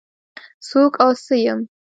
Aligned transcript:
څوک 0.67 0.93
او 1.03 1.09
څه 1.25 1.33
يم؟ 1.45 1.59